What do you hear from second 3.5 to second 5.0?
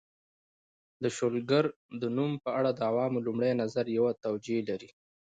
نظر یوه توجیه لري